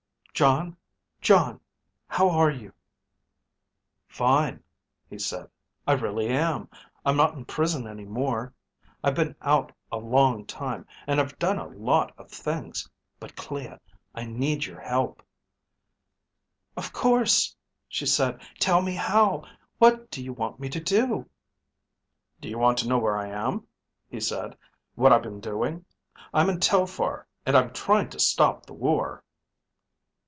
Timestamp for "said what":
24.19-25.13